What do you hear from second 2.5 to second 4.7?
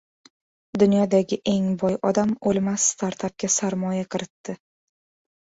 o‘lmas startapga sarmoya kiritdi